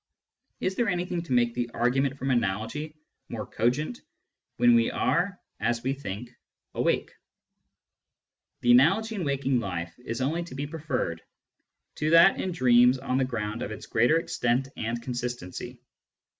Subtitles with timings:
[0.59, 2.95] Is there anything to make the argument from analogy
[3.29, 4.01] more cogent
[4.57, 6.31] when we are (as we think)
[6.73, 7.13] awake?
[8.61, 11.21] The analogy in waking life is only to be preferred
[11.97, 15.79] to that in dreams on the ground of its greater extent and consistency.